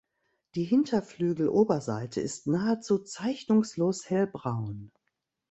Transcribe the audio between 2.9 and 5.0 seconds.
zeichnungslos hellbraun.